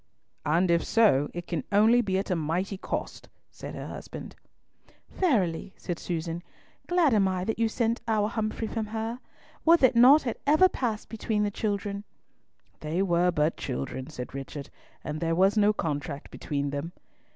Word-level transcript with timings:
"And 0.47 0.71
if 0.71 0.83
so, 0.83 1.29
it 1.31 1.45
can 1.45 1.63
only 1.71 2.01
be 2.01 2.17
at 2.17 2.31
a 2.31 2.35
mighty 2.35 2.75
cost!" 2.75 3.29
said 3.51 3.75
her 3.75 3.85
husband. 3.85 4.35
"Verily," 5.11 5.75
said 5.77 5.99
Susan, 5.99 6.41
"glad 6.87 7.13
am 7.13 7.27
I 7.27 7.43
that 7.45 7.59
you 7.59 7.69
sent 7.69 8.01
our 8.07 8.27
Humfrey 8.27 8.67
from 8.67 8.87
her. 8.87 9.19
Would 9.63 9.81
that 9.81 9.95
nought 9.95 10.23
had 10.23 10.39
ever 10.47 10.67
passed 10.67 11.07
between 11.07 11.43
the 11.43 11.51
children!" 11.51 12.03
"They 12.79 13.03
were 13.03 13.29
but 13.29 13.57
children," 13.57 14.09
said 14.09 14.33
Richard; 14.33 14.71
"and 15.03 15.19
there 15.19 15.35
was 15.35 15.55
no 15.55 15.71
contract 15.71 16.31
between 16.31 16.71
them." 16.71 16.93